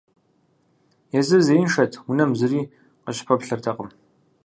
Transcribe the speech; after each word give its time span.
Езыр 1.19 1.41
зеиншэт, 1.47 1.93
унэм 2.09 2.31
зыри 2.39 2.61
къыщыпэплъэртэкъым. 3.03 3.89